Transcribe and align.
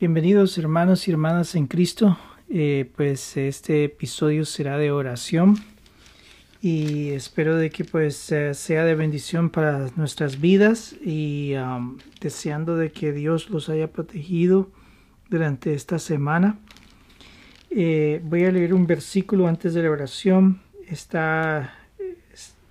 Bienvenidos 0.00 0.56
hermanos 0.56 1.06
y 1.06 1.10
hermanas 1.10 1.54
en 1.54 1.66
Cristo. 1.66 2.16
Eh, 2.48 2.90
pues 2.96 3.36
este 3.36 3.84
episodio 3.84 4.46
será 4.46 4.78
de 4.78 4.90
oración 4.90 5.58
y 6.62 7.10
espero 7.10 7.56
de 7.56 7.68
que 7.68 7.84
pues 7.84 8.16
sea 8.16 8.84
de 8.86 8.94
bendición 8.94 9.50
para 9.50 9.90
nuestras 9.96 10.40
vidas 10.40 10.94
y 11.04 11.52
um, 11.56 11.98
deseando 12.18 12.76
de 12.76 12.92
que 12.92 13.12
Dios 13.12 13.50
los 13.50 13.68
haya 13.68 13.92
protegido 13.92 14.70
durante 15.28 15.74
esta 15.74 15.98
semana. 15.98 16.58
Eh, 17.68 18.22
voy 18.24 18.46
a 18.46 18.52
leer 18.52 18.72
un 18.72 18.86
versículo 18.86 19.48
antes 19.48 19.74
de 19.74 19.82
la 19.82 19.90
oración. 19.90 20.62
Está, 20.88 21.74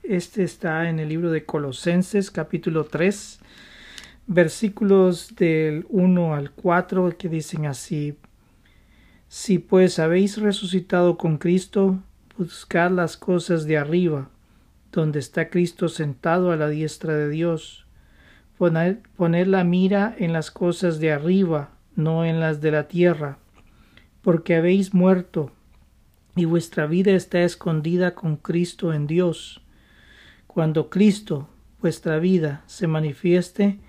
este 0.01 0.43
está 0.43 0.89
en 0.89 0.97
el 0.97 1.09
libro 1.09 1.29
de 1.29 1.45
Colosenses 1.45 2.31
capítulo 2.31 2.85
3 2.85 3.39
versículos 4.29 5.35
del 5.35 5.87
1 5.89 6.35
al 6.35 6.51
4 6.51 7.17
que 7.17 7.27
dicen 7.29 7.65
así, 7.65 8.15
Si 9.27 9.57
pues 9.57 9.97
habéis 9.97 10.37
resucitado 10.37 11.17
con 11.17 11.39
Cristo, 11.39 11.97
buscad 12.37 12.91
las 12.91 13.17
cosas 13.17 13.65
de 13.65 13.77
arriba, 13.77 14.29
donde 14.91 15.17
está 15.17 15.49
Cristo 15.49 15.89
sentado 15.89 16.51
a 16.51 16.57
la 16.57 16.69
diestra 16.69 17.15
de 17.15 17.27
Dios. 17.27 17.87
Poner 18.57 19.47
la 19.47 19.63
mira 19.63 20.15
en 20.19 20.31
las 20.31 20.51
cosas 20.51 20.99
de 20.99 21.11
arriba, 21.11 21.71
no 21.95 22.23
en 22.23 22.39
las 22.39 22.61
de 22.61 22.69
la 22.69 22.87
tierra, 22.87 23.39
porque 24.21 24.55
habéis 24.55 24.93
muerto, 24.93 25.51
y 26.35 26.45
vuestra 26.45 26.85
vida 26.85 27.13
está 27.13 27.41
escondida 27.41 28.13
con 28.13 28.35
Cristo 28.35 28.93
en 28.93 29.07
Dios. 29.07 29.61
Cuando 30.45 30.91
Cristo, 30.91 31.49
vuestra 31.81 32.19
vida, 32.19 32.63
se 32.67 32.85
manifieste, 32.85 33.79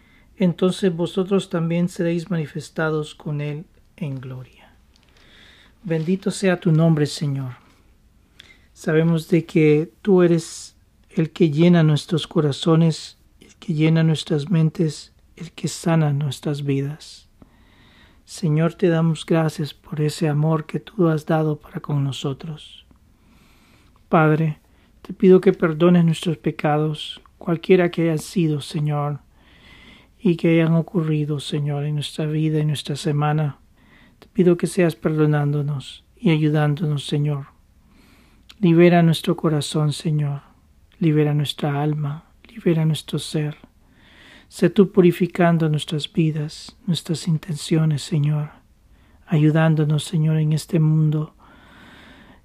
entonces 0.41 0.97
vosotros 0.97 1.51
también 1.51 1.91
seréis 1.91 2.31
manifestados 2.31 3.15
con 3.15 3.43
Él 3.43 3.67
en 3.99 4.19
gloria. 4.19 4.73
Bendito 5.83 6.31
sea 6.31 6.59
tu 6.59 6.73
nombre, 6.73 7.05
Señor. 7.05 7.53
Sabemos 8.73 9.29
de 9.29 9.45
que 9.45 9.93
tú 10.01 10.23
eres 10.23 10.77
el 11.11 11.31
que 11.31 11.51
llena 11.51 11.83
nuestros 11.83 12.27
corazones, 12.27 13.19
el 13.39 13.55
que 13.57 13.75
llena 13.75 14.03
nuestras 14.03 14.49
mentes, 14.49 15.13
el 15.37 15.53
que 15.53 15.69
sana 15.69 16.15
nuestras 16.15 16.65
vidas. 16.65 17.29
Señor, 18.25 18.73
te 18.73 18.89
damos 18.89 19.27
gracias 19.27 19.75
por 19.75 20.01
ese 20.01 20.27
amor 20.27 20.65
que 20.65 20.81
tú 20.81 21.09
has 21.09 21.27
dado 21.27 21.59
para 21.59 21.81
con 21.81 22.03
nosotros. 22.03 22.87
Padre, 24.09 24.59
te 25.03 25.13
pido 25.13 25.43
que 25.43 25.53
perdones 25.53 26.07
nuestros 26.07 26.39
pecados, 26.39 27.21
cualquiera 27.37 27.91
que 27.91 28.05
hayan 28.05 28.19
sido, 28.19 28.63
Señor, 28.63 29.21
y 30.23 30.37
que 30.37 30.51
hayan 30.51 30.75
ocurrido, 30.75 31.41
Señor, 31.41 31.85
en 31.85 31.95
nuestra 31.95 32.27
vida, 32.27 32.59
en 32.59 32.69
nuestra 32.69 32.97
semana. 32.97 33.59
Te 34.19 34.29
pido 34.29 34.57
que 34.57 34.67
seas 34.67 34.95
perdonándonos 34.95 36.05
y 36.17 36.31
ayudándonos, 36.31 37.07
Señor. 37.07 37.47
Libera 38.59 39.03
nuestro 39.03 39.37
corazón, 39.37 39.95
Señor. 39.95 40.43
Libera 40.99 41.33
nuestra 41.33 41.83
alma. 41.83 42.27
Libera 42.47 42.85
nuestro 42.85 43.19
ser. 43.19 43.57
Sé 44.49 44.69
tú 44.69 44.93
purificando 44.93 45.71
nuestras 45.71 46.13
vidas, 46.13 46.77
nuestras 46.87 47.27
intenciones, 47.27 48.03
Señor. 48.03 48.51
Ayudándonos, 49.27 50.05
Señor, 50.05 50.37
en 50.37 50.53
este 50.53 50.81
mundo. 50.81 51.35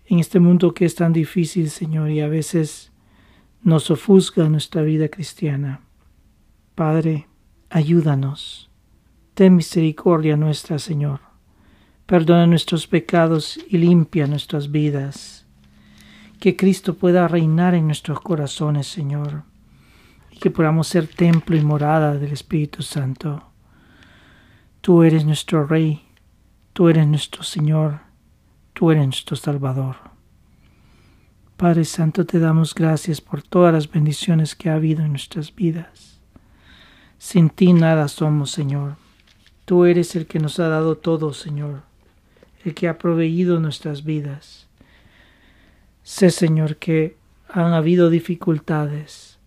En 0.06 0.20
este 0.20 0.40
mundo 0.40 0.74
que 0.74 0.86
es 0.86 0.96
tan 0.96 1.12
difícil, 1.12 1.70
Señor, 1.70 2.10
y 2.12 2.22
a 2.22 2.30
veces 2.30 2.94
nos 3.64 3.92
ofusca 3.92 4.48
nuestra 4.48 4.84
vida 4.84 5.10
cristiana. 5.10 5.82
Padre, 6.76 7.28
ayúdanos. 7.70 8.70
Ten 9.34 9.56
misericordia 9.56 10.38
nuestra, 10.38 10.80
Señor. 10.80 11.20
Perdona 12.06 12.48
nuestros 12.48 12.88
pecados 12.88 13.60
y 13.68 13.78
limpia 13.78 14.28
nuestras 14.28 14.72
vidas. 14.72 15.46
Que 16.40 16.56
Cristo 16.56 16.94
pueda 16.94 17.28
reinar 17.28 17.74
en 17.74 17.88
nuestros 17.88 18.22
corazones, 18.22 18.88
Señor, 18.88 19.44
y 20.32 20.38
que 20.38 20.52
podamos 20.52 20.88
ser 20.88 21.08
templo 21.08 21.56
y 21.56 21.62
morada 21.62 22.16
del 22.16 22.32
Espíritu 22.32 22.84
Santo. 22.84 23.44
Tú 24.82 25.04
eres 25.04 25.26
nuestro 25.26 25.66
Rey, 25.66 26.04
tú 26.74 26.90
eres 26.90 27.08
nuestro 27.08 27.42
Señor, 27.42 28.02
tú 28.74 28.92
eres 28.92 29.06
nuestro 29.06 29.36
Salvador. 29.36 29.96
Padre 31.58 31.86
Santo, 31.86 32.26
te 32.26 32.38
damos 32.38 32.76
gracias 32.76 33.22
por 33.22 33.42
todas 33.42 33.74
las 33.74 33.90
bendiciones 33.90 34.56
que 34.56 34.70
ha 34.70 34.76
habido 34.76 35.04
en 35.04 35.12
nuestras 35.12 35.56
vidas. 35.56 36.15
Sin 37.18 37.50
ti 37.50 37.74
nada 37.74 38.08
somos, 38.08 38.52
Señor. 38.52 38.98
Tú 39.66 39.86
eres 39.86 40.16
el 40.16 40.28
que 40.28 40.40
nos 40.40 40.60
ha 40.60 40.68
dado 40.68 40.98
todo, 40.98 41.34
Señor, 41.34 41.82
el 42.64 42.76
que 42.76 42.88
ha 42.88 42.98
proveído 42.98 43.60
nuestras 43.60 44.04
vidas. 44.04 44.68
Sé, 46.04 46.30
Señor, 46.30 46.78
que 46.78 47.18
han 47.50 47.74
habido 47.74 48.10
dificultades, 48.10 49.40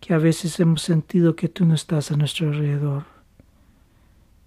que 0.00 0.14
a 0.14 0.18
veces 0.18 0.58
hemos 0.58 0.82
sentido 0.82 1.36
que 1.36 1.48
tú 1.48 1.64
no 1.64 1.74
estás 1.74 2.10
a 2.10 2.16
nuestro 2.16 2.48
alrededor, 2.48 3.04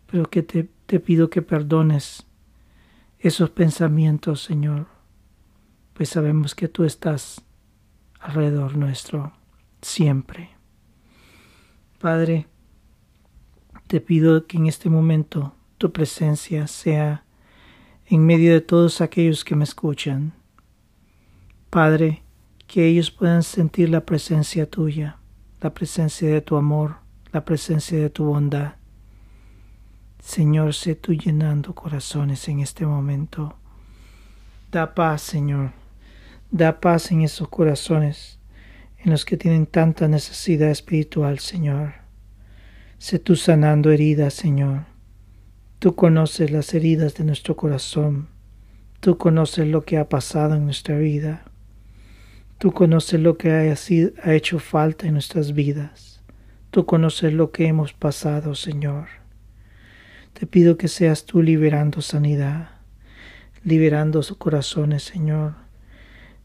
pero 0.08 0.30
que 0.30 0.44
te, 0.44 0.68
te 0.86 1.00
pido 1.00 1.30
que 1.30 1.42
perdones 1.42 2.26
esos 3.20 3.50
pensamientos, 3.50 4.44
Señor, 4.44 4.88
pues 5.94 6.10
sabemos 6.10 6.54
que 6.54 6.68
tú 6.68 6.84
estás 6.84 7.42
alrededor 8.20 8.76
nuestro 8.76 9.32
siempre. 9.82 10.55
Padre, 12.06 12.46
te 13.88 14.00
pido 14.00 14.46
que 14.46 14.58
en 14.58 14.68
este 14.68 14.92
momento 14.92 15.56
tu 15.80 15.92
presencia 15.92 16.68
sea 16.68 17.24
en 18.06 18.24
medio 18.24 18.54
de 18.54 18.62
todos 18.62 19.02
aquellos 19.02 19.44
que 19.44 19.56
me 19.56 19.64
escuchan. 19.64 20.32
Padre, 21.72 22.22
que 22.68 22.86
ellos 22.86 23.10
puedan 23.10 23.42
sentir 23.42 23.90
la 23.90 24.06
presencia 24.06 24.70
tuya, 24.70 25.18
la 25.62 25.74
presencia 25.74 26.30
de 26.30 26.42
tu 26.42 26.58
amor, 26.58 26.98
la 27.34 27.44
presencia 27.44 27.98
de 27.98 28.12
tu 28.12 28.26
bondad. 28.26 28.76
Señor, 30.20 30.76
sé 30.76 30.94
tú 30.94 31.12
llenando 31.12 31.74
corazones 31.74 32.48
en 32.48 32.60
este 32.60 32.86
momento. 32.86 33.58
Da 34.72 34.94
paz, 34.94 35.24
Señor. 35.24 35.72
Da 36.52 36.80
paz 36.80 37.12
en 37.12 37.24
esos 37.24 37.50
corazones 37.50 38.38
en 39.06 39.12
los 39.12 39.24
que 39.24 39.38
tienen 39.38 39.68
tanta 39.68 40.08
necesidad 40.08 40.72
espiritual, 40.72 41.38
Señor. 41.38 41.94
Sé 42.98 43.20
tú 43.20 43.36
sanando 43.36 43.92
heridas, 43.92 44.34
Señor. 44.34 44.86
Tú 45.78 45.94
conoces 45.94 46.50
las 46.50 46.74
heridas 46.74 47.14
de 47.14 47.24
nuestro 47.24 47.56
corazón. 47.56 48.30
Tú 49.02 49.20
conoces 49.20 49.68
lo 49.68 49.86
que 49.86 50.00
ha 50.00 50.10
pasado 50.10 50.56
en 50.56 50.66
nuestra 50.66 50.98
vida. 50.98 51.46
Tú 52.58 52.72
conoces 52.72 53.20
lo 53.20 53.38
que 53.38 53.52
ha, 53.52 54.34
hecho 54.34 54.58
falta 54.58 55.06
en 55.06 55.14
nuestras 55.14 55.54
vidas. 55.54 56.24
Tú 56.72 56.88
conoces 56.88 57.32
lo 57.32 57.52
que 57.52 57.68
hemos 57.68 57.94
pasado, 57.94 58.56
Señor. 58.56 59.08
Te 60.34 60.48
pido 60.48 60.78
que 60.78 60.88
seas 60.88 61.26
tú 61.26 61.44
liberando 61.44 62.02
sanidad, 62.02 62.70
liberando 63.64 64.22
corazones, 64.40 65.04
Señor. 65.04 65.54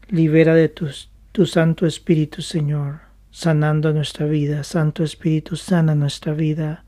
Libera 0.09 0.53
de 0.53 0.69
tus 0.69 1.10
tu 1.31 1.45
Santo 1.45 1.85
Espíritu, 1.85 2.41
Señor, 2.41 2.99
sanando 3.31 3.93
nuestra 3.93 4.25
vida. 4.25 4.65
Santo 4.65 5.01
Espíritu, 5.01 5.55
sana 5.55 5.95
nuestra 5.95 6.33
vida. 6.33 6.83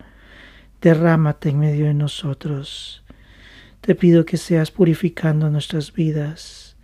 Derrámate 0.82 1.50
en 1.50 1.60
medio 1.60 1.86
de 1.86 1.94
nosotros. 1.94 3.06
Te 3.80 3.96
pido 3.96 4.26
que 4.26 4.36
seas 4.36 4.70
purificando 4.70 5.50
nuestras 5.50 5.94
vidas, 5.94 6.76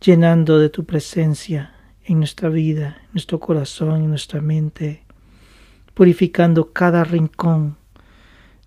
llenando 0.00 0.60
de 0.60 0.68
tu 0.68 0.84
presencia 0.84 1.74
en 2.04 2.18
nuestra 2.18 2.48
vida, 2.48 2.98
en 3.06 3.08
nuestro 3.14 3.40
corazón, 3.40 4.02
en 4.02 4.08
nuestra 4.08 4.40
mente, 4.40 5.02
purificando 5.94 6.72
cada 6.72 7.02
rincón 7.02 7.78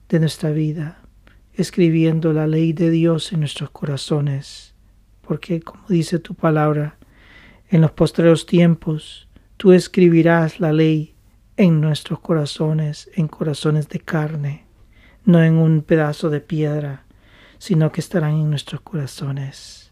de 0.10 0.20
nuestra 0.20 0.52
vida, 0.52 1.00
escribiendo 1.54 2.34
la 2.34 2.48
ley 2.48 2.74
de 2.74 2.90
Dios 2.90 3.32
en 3.32 3.40
nuestros 3.42 3.70
corazones, 3.70 4.74
porque 5.22 5.62
como 5.62 5.86
dice 5.88 6.20
tu 6.20 6.34
palabra, 6.34 6.98
en 7.70 7.82
los 7.82 7.92
postreros 7.92 8.46
tiempos, 8.46 9.28
tú 9.58 9.72
escribirás 9.74 10.60
la 10.60 10.74
ley 10.74 11.16
en 11.58 11.82
nuestros 11.82 12.20
corazones, 12.20 13.10
en 13.16 13.28
corazones 13.28 13.90
de 13.90 14.00
carne, 14.00 14.66
no 15.24 15.42
en 15.42 15.56
un 15.56 15.82
pedazo 15.82 16.30
de 16.30 16.42
piedra, 16.42 17.06
sino 17.58 17.92
que 17.92 18.02
estarán 18.02 18.36
en 18.36 18.50
nuestros 18.50 18.82
corazones. 18.82 19.92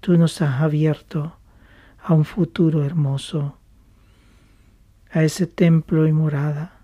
Tú 0.00 0.16
nos 0.16 0.40
has 0.42 0.60
abierto 0.60 1.36
a 2.02 2.14
un 2.14 2.24
futuro 2.24 2.84
hermoso, 2.84 3.58
a 5.10 5.22
ese 5.22 5.46
templo 5.46 6.06
y 6.08 6.12
morada 6.12 6.80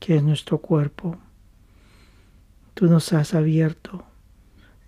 que 0.00 0.16
es 0.16 0.22
nuestro 0.22 0.58
cuerpo. 0.58 1.18
Tú 2.74 2.86
nos 2.86 3.12
has 3.12 3.34
abierto 3.34 4.04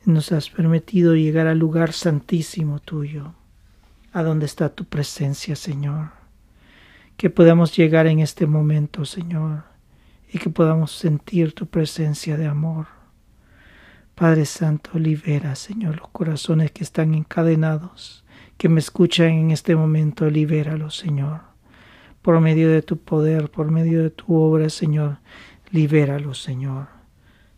nos 0.07 0.33
has 0.33 0.51
permitido 0.51 1.15
llegar 1.15 1.47
al 1.47 1.59
lugar 1.59 1.93
santísimo 1.93 2.79
tuyo 2.79 3.35
a 4.15 4.23
donde 4.23 4.47
está 4.47 4.69
tu 4.69 4.85
presencia, 4.85 5.57
Señor. 5.57 6.13
Que 7.17 7.31
podamos 7.31 7.77
llegar 7.77 8.07
en 8.07 8.21
este 8.21 8.47
momento, 8.47 9.05
Señor, 9.05 9.65
y 10.33 10.39
que 10.39 10.51
podamos 10.51 10.93
sentir 10.93 11.53
tu 11.53 11.67
presencia 11.67 12.37
de 12.37 12.47
amor, 12.47 12.87
Padre 14.15 14.47
Santo, 14.47 15.01
libera, 15.01 15.57
Señor, 15.57 15.97
los 15.97 16.09
corazones 16.11 16.71
que 16.71 16.85
están 16.85 17.15
encadenados, 17.15 18.25
que 18.57 18.69
me 18.69 18.79
escuchan 18.79 19.31
en 19.31 19.51
este 19.51 19.75
momento, 19.75 20.31
libéralos, 20.31 20.97
Señor. 20.97 21.41
Por 22.23 22.39
medio 22.39 22.71
de 22.71 22.83
tu 22.83 22.99
poder, 22.99 23.51
por 23.51 23.73
medio 23.73 24.01
de 24.05 24.11
tu 24.11 24.33
obra, 24.37 24.71
Señor, 24.71 25.19
libéralos, 25.73 26.41
Señor. 26.41 26.87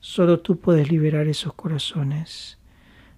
Solo 0.01 0.41
tú 0.41 0.59
puedes 0.59 0.91
liberar 0.91 1.29
esos 1.29 1.53
corazones. 1.53 2.59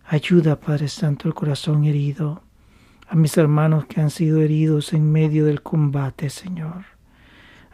Ayuda, 0.05 0.59
Padre 0.59 0.89
Santo, 0.89 1.29
el 1.29 1.35
corazón 1.35 1.85
herido, 1.85 2.43
a 3.09 3.17
mis 3.17 3.37
hermanos 3.39 3.87
que 3.87 4.01
han 4.01 4.11
sido 4.11 4.43
heridos 4.43 4.93
en 4.93 5.11
medio 5.11 5.47
del 5.47 5.63
combate, 5.63 6.29
Señor. 6.29 6.85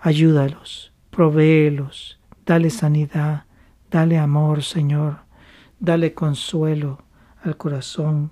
Ayúdalos, 0.01 0.93
provéelos, 1.11 2.21
dale 2.47 2.71
sanidad, 2.71 3.45
dale 3.91 4.19
amor, 4.19 4.63
Señor, 4.63 5.19
dale 5.81 6.15
consuelo 6.15 7.03
al 7.43 7.57
corazón 7.57 8.31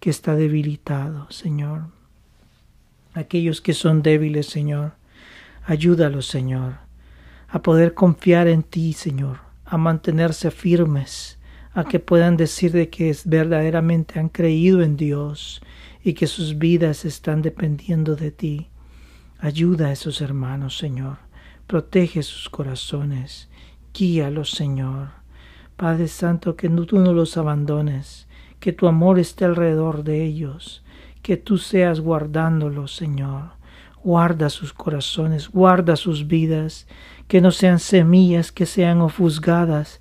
que 0.00 0.08
está 0.08 0.36
debilitado, 0.36 1.30
Señor. 1.30 1.88
Aquellos 3.12 3.60
que 3.60 3.74
son 3.74 4.02
débiles, 4.02 4.46
Señor, 4.46 4.94
ayúdalos, 5.66 6.26
Señor, 6.26 6.78
a 7.48 7.60
poder 7.60 7.92
confiar 7.92 8.48
en 8.48 8.62
ti, 8.62 8.94
Señor, 8.94 9.40
a 9.66 9.76
mantenerse 9.76 10.50
firmes, 10.50 11.38
a 11.72 11.84
que 11.84 12.00
puedan 12.00 12.38
decir 12.38 12.72
de 12.72 12.88
que 12.88 13.14
verdaderamente 13.26 14.18
han 14.18 14.30
creído 14.30 14.82
en 14.82 14.96
Dios 14.96 15.60
y 16.02 16.14
que 16.14 16.26
sus 16.26 16.58
vidas 16.58 17.04
están 17.04 17.42
dependiendo 17.42 18.16
de 18.16 18.30
ti. 18.30 18.68
Ayuda 19.38 19.88
a 19.88 19.92
esos 19.92 20.20
hermanos, 20.20 20.78
Señor. 20.78 21.18
Protege 21.66 22.22
sus 22.22 22.48
corazones. 22.48 23.48
Guíalos, 23.92 24.50
Señor. 24.50 25.08
Padre 25.76 26.08
Santo, 26.08 26.56
que 26.56 26.68
tú 26.68 26.98
no 26.98 27.12
los 27.12 27.36
abandones, 27.36 28.26
que 28.58 28.72
tu 28.72 28.88
amor 28.88 29.18
esté 29.18 29.44
alrededor 29.44 30.02
de 30.02 30.24
ellos, 30.24 30.82
que 31.22 31.36
tú 31.36 31.58
seas 31.58 32.00
guardándolos, 32.00 32.96
Señor. 32.96 33.50
Guarda 34.02 34.50
sus 34.50 34.72
corazones, 34.72 35.48
guarda 35.48 35.96
sus 35.96 36.26
vidas, 36.26 36.86
que 37.28 37.40
no 37.40 37.50
sean 37.50 37.78
semillas 37.78 38.50
que 38.50 38.66
sean 38.66 39.00
ofusgadas 39.02 40.00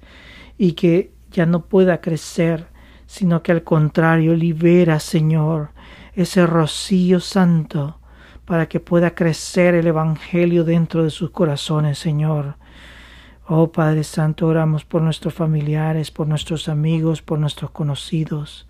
y 0.58 0.72
que 0.72 1.12
ya 1.30 1.46
no 1.46 1.66
pueda 1.66 2.02
crecer, 2.02 2.68
sino 3.06 3.44
que 3.44 3.52
al 3.52 3.64
contrario 3.64 4.34
libera, 4.34 5.00
Señor, 5.00 5.72
ese 6.18 6.48
rocío 6.48 7.20
santo 7.20 8.00
para 8.44 8.68
que 8.68 8.80
pueda 8.80 9.14
crecer 9.14 9.76
el 9.76 9.86
Evangelio 9.86 10.64
dentro 10.64 11.04
de 11.04 11.12
sus 11.12 11.30
corazones, 11.30 12.00
Señor. 12.00 12.56
Oh 13.46 13.72
Padre 13.72 14.04
Santo, 14.04 14.48
oramos 14.48 14.84
por 14.84 15.04
nuestros 15.04 15.36
familiares, 15.36 16.10
por 16.10 16.28
nuestros 16.28 16.70
amigos, 16.70 17.22
por 17.22 17.38
nuestros 17.38 17.70
conocidos, 17.70 18.68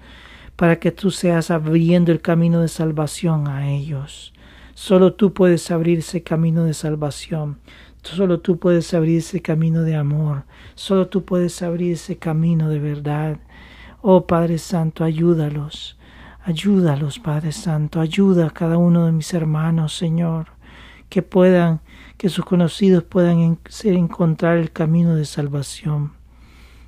para 0.57 0.77
que 0.77 0.91
tú 0.91 1.09
seas 1.09 1.49
abriendo 1.49 2.11
el 2.11 2.21
camino 2.21 2.59
de 2.59 2.67
salvación 2.67 3.47
a 3.47 3.69
ellos. 3.69 4.33
Solo 4.73 5.13
tú 5.13 5.33
puedes 5.33 5.71
abrir 5.71 5.99
ese 5.99 6.23
camino 6.23 6.65
de 6.65 6.73
salvación. 6.73 7.59
Solo 8.03 8.41
tú 8.41 8.59
puedes 8.59 8.93
abrir 8.93 9.19
ese 9.19 9.41
camino 9.41 9.83
de 9.83 9.95
amor. 9.95 10.43
Solo 10.75 11.07
tú 11.07 11.23
puedes 11.23 11.61
abrir 11.61 11.93
ese 11.93 12.17
camino 12.17 12.67
de 12.67 12.79
verdad. 12.79 13.37
Oh 14.01 14.27
Padre 14.27 14.57
Santo, 14.57 15.05
ayúdalos. 15.05 15.96
Ayúdalos, 16.47 17.19
Padre 17.19 17.51
Santo. 17.51 17.99
Ayuda 17.99 18.47
a 18.47 18.51
cada 18.51 18.77
uno 18.77 19.05
de 19.05 19.11
mis 19.11 19.33
hermanos, 19.33 19.97
Señor. 19.97 20.47
Que 21.09 21.21
puedan, 21.21 21.81
que 22.15 22.29
sus 22.29 22.45
conocidos 22.45 23.03
puedan 23.03 23.59
encontrar 23.83 24.57
el 24.57 24.71
camino 24.71 25.13
de 25.15 25.25
salvación. 25.25 26.13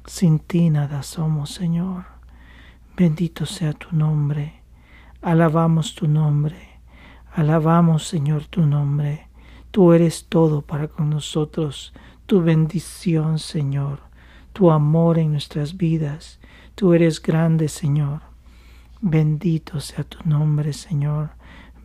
Sin 0.06 0.40
ti 0.40 0.70
nada 0.70 1.04
somos, 1.04 1.50
Señor. 1.50 2.06
Bendito 2.96 3.46
sea 3.46 3.74
tu 3.74 3.94
nombre. 3.94 4.62
Alabamos 5.22 5.94
tu 5.94 6.08
nombre. 6.08 6.80
Alabamos, 7.34 8.08
Señor, 8.08 8.46
tu 8.46 8.66
nombre. 8.66 9.28
Tú 9.72 9.92
eres 9.92 10.28
todo 10.30 10.62
para 10.62 10.88
con 10.88 11.10
nosotros, 11.10 11.92
tu 12.28 12.42
bendición, 12.42 13.40
Señor, 13.40 14.00
tu 14.54 14.72
amor 14.72 15.20
en 15.20 15.34
nuestras 15.34 15.76
vidas. 15.76 16.40
Tú 16.76 16.94
eres 16.94 17.22
grande, 17.22 17.68
Señor. 17.68 18.29
Bendito 19.02 19.80
sea 19.80 20.04
tu 20.04 20.18
nombre, 20.28 20.74
Señor. 20.74 21.30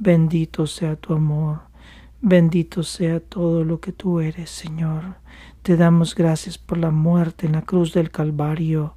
Bendito 0.00 0.66
sea 0.66 0.96
tu 0.96 1.14
amor. 1.14 1.60
Bendito 2.20 2.82
sea 2.82 3.20
todo 3.20 3.62
lo 3.62 3.78
que 3.78 3.92
tú 3.92 4.18
eres, 4.18 4.50
Señor. 4.50 5.14
Te 5.62 5.76
damos 5.76 6.16
gracias 6.16 6.58
por 6.58 6.76
la 6.76 6.90
muerte 6.90 7.46
en 7.46 7.52
la 7.52 7.62
cruz 7.62 7.92
del 7.92 8.10
Calvario, 8.10 8.94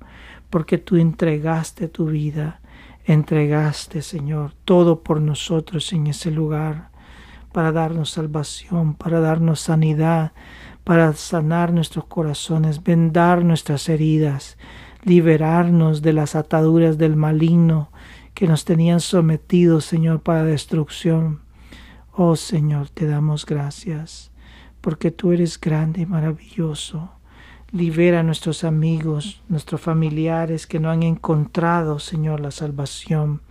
porque 0.49 0.79
tú 0.79 0.95
entregaste 0.95 1.89
tu 1.89 2.07
vida, 2.07 2.59
entregaste, 3.05 4.01
Señor, 4.01 4.53
todo 4.65 5.03
por 5.03 5.21
nosotros 5.21 5.93
en 5.93 6.07
ese 6.07 6.31
lugar 6.31 6.89
para 7.51 7.71
darnos 7.71 8.09
salvación, 8.09 8.95
para 8.95 9.19
darnos 9.19 9.59
sanidad, 9.59 10.31
para 10.83 11.13
sanar 11.13 11.71
nuestros 11.71 12.05
corazones, 12.05 12.81
vendar 12.81 13.45
nuestras 13.45 13.89
heridas, 13.89 14.57
liberarnos 15.03 16.01
de 16.01 16.13
las 16.13 16.35
ataduras 16.35 16.97
del 16.97 17.15
maligno 17.15 17.91
que 18.37 18.45
nos 18.45 18.65
tenían 18.65 18.99
sometidos, 18.99 19.85
Señor, 19.85 20.21
para 20.21 20.43
destrucción. 20.43 21.39
Oh 22.11 22.35
Señor, 22.35 22.87
te 22.87 23.07
damos 23.07 23.47
gracias, 23.47 24.29
porque 24.79 25.09
tú 25.09 25.31
eres 25.31 25.59
grande 25.59 26.01
y 26.01 26.05
maravilloso. 26.05 27.09
Libera 27.71 28.19
a 28.19 28.23
nuestros 28.23 28.63
amigos, 28.63 29.41
nuestros 29.49 29.81
familiares 29.81 30.67
que 30.67 30.79
no 30.79 30.91
han 30.91 31.01
encontrado, 31.01 31.97
Señor, 31.97 32.39
la 32.39 32.51
salvación. 32.51 33.41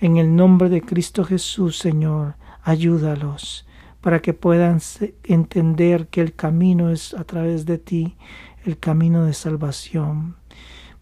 En 0.00 0.18
el 0.18 0.36
nombre 0.36 0.68
de 0.68 0.82
Cristo 0.82 1.24
Jesús, 1.24 1.76
Señor, 1.76 2.36
ayúdalos 2.62 3.66
para 4.00 4.22
que 4.22 4.34
puedan 4.34 4.78
entender 5.24 6.06
que 6.06 6.20
el 6.20 6.32
camino 6.32 6.90
es 6.90 7.12
a 7.12 7.24
través 7.24 7.66
de 7.66 7.78
ti, 7.78 8.16
el 8.64 8.78
camino 8.78 9.24
de 9.24 9.32
salvación. 9.32 10.36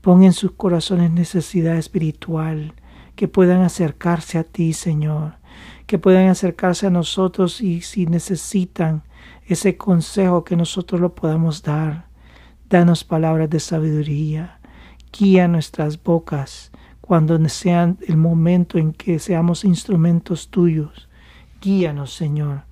Pon 0.00 0.22
en 0.24 0.32
sus 0.32 0.52
corazones 0.52 1.10
necesidad 1.10 1.76
espiritual, 1.76 2.72
que 3.16 3.26
puedan 3.26 3.62
acercarse 3.62 4.38
a 4.38 4.44
ti, 4.44 4.72
Señor, 4.72 5.34
que 5.86 5.98
puedan 5.98 6.28
acercarse 6.28 6.86
a 6.86 6.90
nosotros 6.90 7.60
y 7.60 7.80
si 7.80 8.06
necesitan 8.06 9.02
ese 9.46 9.76
consejo 9.76 10.44
que 10.44 10.56
nosotros 10.56 11.00
lo 11.00 11.14
podamos 11.14 11.62
dar. 11.62 12.06
Danos 12.68 13.02
palabras 13.02 13.50
de 13.50 13.60
sabiduría, 13.60 14.60
guía 15.12 15.48
nuestras 15.48 16.02
bocas 16.02 16.70
cuando 17.00 17.36
sean 17.48 17.98
el 18.06 18.16
momento 18.16 18.78
en 18.78 18.92
que 18.92 19.18
seamos 19.18 19.64
instrumentos 19.64 20.50
tuyos 20.50 21.08
Guíanos, 21.60 22.12
Señor, 22.12 22.64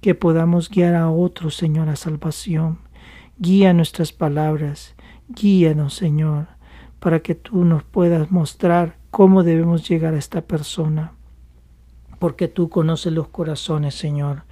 que 0.00 0.14
podamos 0.14 0.70
guiar 0.70 0.94
a 0.94 1.10
otros, 1.10 1.56
Señor, 1.56 1.88
a 1.88 1.96
salvación. 1.96 2.78
Guía 3.38 3.74
nuestras 3.74 4.12
palabras, 4.12 4.94
guíanos, 5.28 5.94
Señor, 5.94 6.46
para 7.00 7.20
que 7.20 7.34
tú 7.34 7.64
nos 7.64 7.82
puedas 7.82 8.30
mostrar 8.30 8.96
cómo 9.10 9.42
debemos 9.42 9.88
llegar 9.88 10.14
a 10.14 10.18
esta 10.18 10.42
persona. 10.42 11.12
Porque 12.18 12.48
tú 12.48 12.68
conoces 12.68 13.12
los 13.12 13.28
corazones, 13.28 13.94
Señor. 13.94 14.44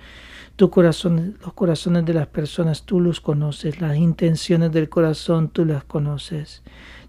Tu 0.56 0.70
corazón, 0.70 1.38
los 1.40 1.52
corazones 1.52 2.04
de 2.04 2.14
las 2.14 2.26
personas 2.26 2.82
tú 2.82 3.00
los 3.00 3.20
conoces, 3.20 3.80
las 3.80 3.96
intenciones 3.96 4.72
del 4.72 4.88
corazón 4.88 5.50
tú 5.50 5.64
las 5.64 5.84
conoces. 5.84 6.62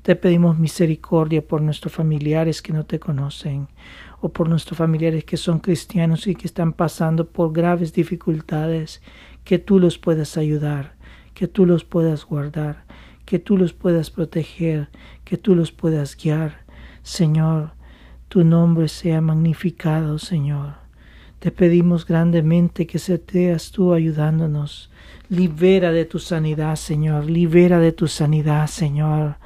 Te 0.03 0.15
pedimos 0.15 0.59
misericordia 0.59 1.45
por 1.45 1.61
nuestros 1.61 1.93
familiares 1.93 2.61
que 2.61 2.73
no 2.73 2.85
te 2.85 2.99
conocen 2.99 3.67
o 4.21 4.29
por 4.29 4.49
nuestros 4.49 4.77
familiares 4.77 5.23
que 5.23 5.37
son 5.37 5.59
cristianos 5.59 6.27
y 6.27 6.35
que 6.35 6.45
están 6.45 6.73
pasando 6.73 7.29
por 7.29 7.51
graves 7.51 7.93
dificultades, 7.93 9.01
que 9.43 9.59
tú 9.59 9.79
los 9.79 9.97
puedas 9.97 10.37
ayudar, 10.37 10.95
que 11.33 11.47
tú 11.47 11.65
los 11.65 11.83
puedas 11.83 12.25
guardar, 12.25 12.85
que 13.25 13.39
tú 13.39 13.57
los 13.57 13.73
puedas 13.73 14.11
proteger, 14.11 14.89
que 15.23 15.37
tú 15.37 15.55
los 15.55 15.71
puedas 15.71 16.15
guiar. 16.15 16.68
Señor, 17.03 17.71
tu 18.27 18.43
nombre 18.43 18.87
sea 18.87 19.21
magnificado, 19.21 20.19
Señor. 20.19 20.75
Te 21.39 21.51
pedimos 21.51 22.05
grandemente 22.05 22.85
que 22.85 22.99
seas 22.99 23.71
tú 23.71 23.93
ayudándonos. 23.93 24.91
Libera 25.29 25.91
de 25.91 26.05
tu 26.05 26.19
sanidad, 26.19 26.75
Señor. 26.75 27.29
Libera 27.29 27.79
de 27.79 27.91
tu 27.91 28.07
sanidad, 28.07 28.67
Señor 28.67 29.37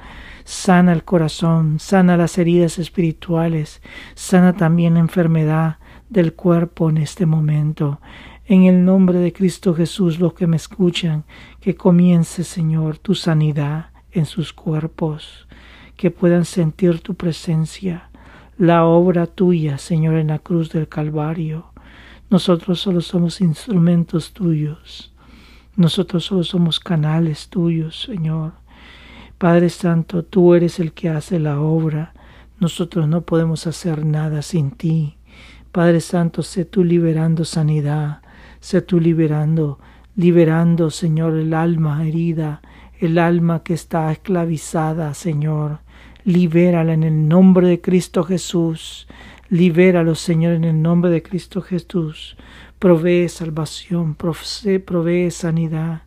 sana 0.44 0.92
el 0.92 1.04
corazón, 1.04 1.80
sana 1.80 2.16
las 2.16 2.38
heridas 2.38 2.78
espirituales, 2.78 3.80
sana 4.14 4.52
también 4.52 4.94
la 4.94 5.00
enfermedad 5.00 5.78
del 6.10 6.34
cuerpo 6.34 6.90
en 6.90 6.98
este 6.98 7.26
momento. 7.26 8.00
En 8.46 8.64
el 8.64 8.84
nombre 8.84 9.18
de 9.18 9.32
Cristo 9.32 9.74
Jesús, 9.74 10.20
los 10.20 10.34
que 10.34 10.46
me 10.46 10.56
escuchan, 10.56 11.24
que 11.60 11.74
comience, 11.74 12.44
Señor, 12.44 12.98
tu 12.98 13.14
sanidad 13.14 13.86
en 14.12 14.26
sus 14.26 14.52
cuerpos, 14.52 15.48
que 15.96 16.10
puedan 16.10 16.44
sentir 16.44 17.00
tu 17.00 17.14
presencia, 17.14 18.10
la 18.58 18.84
obra 18.84 19.26
tuya, 19.26 19.78
Señor, 19.78 20.14
en 20.16 20.28
la 20.28 20.38
cruz 20.38 20.70
del 20.70 20.88
Calvario. 20.88 21.66
Nosotros 22.30 22.80
solo 22.80 23.00
somos 23.00 23.40
instrumentos 23.40 24.32
tuyos. 24.32 25.12
Nosotros 25.76 26.24
solo 26.24 26.44
somos 26.44 26.80
canales 26.80 27.48
tuyos, 27.48 28.00
Señor 28.00 28.64
Padre 29.38 29.68
Santo, 29.68 30.24
tú 30.24 30.54
eres 30.54 30.80
el 30.80 30.92
que 30.92 31.10
hace 31.10 31.38
la 31.38 31.60
obra. 31.60 32.14
Nosotros 32.60 33.08
no 33.08 33.22
podemos 33.22 33.66
hacer 33.66 34.06
nada 34.06 34.42
sin 34.42 34.70
ti. 34.70 35.16
Padre 35.72 36.00
Santo, 36.00 36.42
sé 36.42 36.64
tú 36.64 36.84
liberando 36.84 37.44
sanidad, 37.44 38.22
sé 38.60 38.80
tú 38.80 39.00
liberando, 39.00 39.80
liberando, 40.14 40.90
Señor, 40.90 41.34
el 41.34 41.52
alma 41.52 42.06
herida, 42.06 42.62
el 42.98 43.18
alma 43.18 43.62
que 43.62 43.74
está 43.74 44.10
esclavizada, 44.12 45.14
Señor. 45.14 45.80
Libérala 46.24 46.94
en 46.94 47.02
el 47.02 47.28
nombre 47.28 47.68
de 47.68 47.80
Cristo 47.80 48.24
Jesús. 48.24 49.06
Libéralo, 49.48 50.14
Señor, 50.14 50.54
en 50.54 50.64
el 50.64 50.80
nombre 50.80 51.10
de 51.10 51.22
Cristo 51.22 51.60
Jesús. 51.60 52.36
Provee 52.78 53.28
salvación, 53.28 54.14
provee 54.14 55.30
sanidad. 55.30 56.02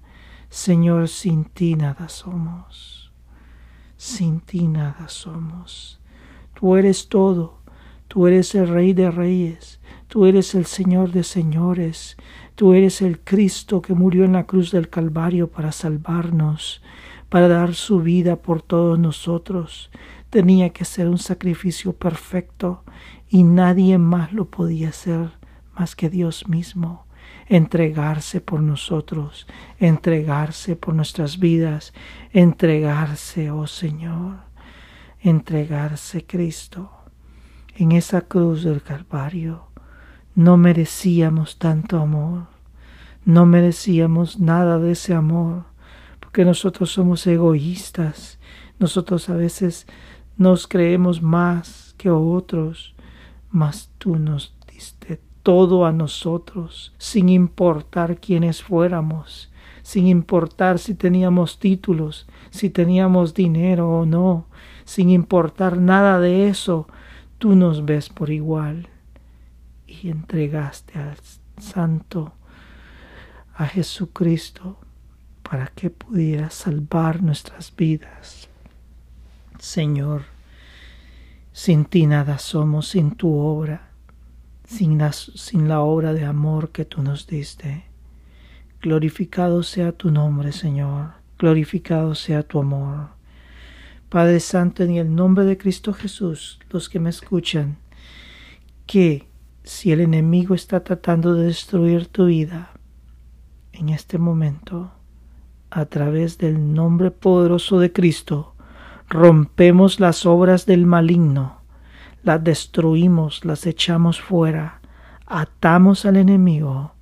Señor, 0.50 1.08
sin 1.08 1.46
ti 1.46 1.75
nada 1.75 2.10
somos. 2.10 3.12
Sin 3.98 4.39
ti 4.39 4.67
nada 4.67 5.08
somos. 5.08 6.00
Tú 6.53 6.75
eres 6.75 7.10
todo. 7.10 7.60
Tú 8.08 8.25
eres 8.27 8.56
el 8.56 8.67
Rey 8.67 8.94
de 8.94 9.12
Reyes. 9.12 9.79
Tú 10.08 10.25
eres 10.25 10.56
el 10.56 10.65
Señor 10.65 11.12
de 11.12 11.24
Señores. 11.24 12.17
Tú 12.57 12.73
eres 12.73 13.03
el 13.03 13.19
Cristo 13.19 13.83
que 13.83 13.93
murió 13.93 14.25
en 14.25 14.33
la 14.33 14.47
cruz 14.47 14.71
del 14.71 14.89
Calvario 14.89 15.47
para 15.47 15.71
salvarnos, 15.71 16.81
para 17.29 17.47
dar 17.47 17.75
su 17.75 17.99
vida 17.99 18.37
por 18.37 18.63
todos 18.63 18.97
nosotros. 18.97 19.91
Tenía 20.31 20.71
que 20.71 20.83
ser 20.83 21.07
un 21.07 21.19
sacrificio 21.19 21.93
perfecto 21.93 22.83
y 23.29 23.43
nadie 23.43 23.99
más 23.99 24.33
lo 24.33 24.49
podía 24.49 24.89
hacer 24.89 25.33
más 25.75 25.95
que 25.95 26.09
Dios 26.09 26.47
mismo. 26.47 27.05
Entregarse 27.45 28.41
por 28.41 28.59
nosotros, 28.59 29.45
entregarse 29.77 30.75
por 30.75 30.95
nuestras 30.95 31.37
vidas, 31.37 31.93
entregarse, 32.33 33.51
oh 33.51 33.67
Señor, 33.67 34.37
entregarse 35.19 36.25
Cristo 36.25 36.89
en 37.75 37.91
esa 37.91 38.21
cruz 38.21 38.63
del 38.63 38.81
Calvario 38.81 39.66
no 40.38 40.56
merecíamos 40.56 41.58
tanto 41.58 41.98
amor, 42.00 42.46
no 43.25 43.48
merecíamos 43.48 44.39
nada 44.39 44.77
de 44.77 44.91
ese 44.91 45.15
amor, 45.15 45.63
porque 46.20 46.46
nosotros 46.46 46.91
somos 46.91 47.25
egoístas, 47.25 48.38
nosotros 48.77 49.32
a 49.32 49.34
veces 49.34 49.88
nos 50.38 50.67
creemos 50.67 51.24
más 51.24 51.96
que 51.98 52.12
otros, 52.12 52.94
mas 53.50 53.89
tú 53.98 54.17
nos 54.17 54.56
diste 54.72 55.20
todo 55.41 55.88
a 55.88 55.91
nosotros, 55.91 56.94
sin 57.00 57.29
importar 57.29 58.20
quiénes 58.20 58.62
fuéramos, 58.62 59.51
sin 59.82 60.06
importar 60.06 60.77
si 60.77 60.94
teníamos 60.94 61.58
títulos, 61.58 62.27
si 62.51 62.70
teníamos 62.70 63.34
dinero 63.34 63.89
o 63.89 64.06
no, 64.06 64.46
sin 64.86 65.10
importar 65.10 65.79
nada 65.79 66.20
de 66.20 66.48
eso, 66.48 66.88
tú 67.39 67.56
nos 67.56 67.86
ves 67.86 68.10
por 68.10 68.29
igual 68.29 68.88
y 69.88 70.10
entregaste 70.10 71.00
al 71.00 71.17
Santo, 71.58 72.34
a 73.56 73.65
Jesucristo, 73.65 74.77
para 75.41 75.67
que 75.67 75.89
pudiera 75.89 76.50
salvar 76.50 77.24
nuestras 77.24 77.74
vidas. 77.75 78.50
Señor, 79.60 80.24
sin 81.53 81.86
ti 81.86 82.06
nada 82.06 82.38
somos, 82.38 82.89
sin 82.89 83.15
tu 83.15 83.34
obra, 83.34 83.89
sin 84.65 84.98
la, 84.98 85.12
sin 85.13 85.67
la 85.67 85.79
obra 85.79 86.13
de 86.13 86.25
amor 86.25 86.72
que 86.72 86.86
tú 86.86 87.01
nos 87.01 87.25
diste. 87.25 87.86
Glorificado 88.82 89.63
sea 89.63 89.91
tu 89.94 90.12
nombre, 90.12 90.51
Señor, 90.51 91.13
glorificado 91.39 92.13
sea 92.13 92.44
tu 92.44 92.60
amor. 92.60 93.10
Padre 94.10 94.39
Santo, 94.39 94.84
en 94.84 94.96
el 94.96 95.15
nombre 95.15 95.46
de 95.46 95.58
Cristo 95.58 95.94
Jesús, 95.94 96.60
los 96.70 96.89
que 96.89 97.00
me 97.00 97.10
escuchan, 97.10 97.77
que 98.86 99.26
si 99.67 99.91
el 99.91 100.00
enemigo 100.00 100.55
está 100.55 100.81
tratando 100.83 101.33
de 101.33 101.47
destruir 101.47 102.07
tu 102.07 102.27
vida 102.27 102.71
en 103.74 103.89
este 103.89 104.17
momento, 104.17 104.91
a 105.69 105.86
través 105.86 106.38
del 106.38 106.74
nombre 106.74 107.12
poderoso 107.12 107.77
de 107.79 107.91
Cristo, 107.91 108.55
rompemos 109.09 110.00
las 110.00 110.25
obras 110.25 110.65
del 110.65 110.86
maligno, 110.86 111.62
las 112.24 112.41
destruimos, 112.43 113.43
las 113.43 113.65
echamos 113.65 114.21
fuera, 114.21 114.79
atamos 115.25 116.05
al 116.05 116.15
enemigo 116.15 116.93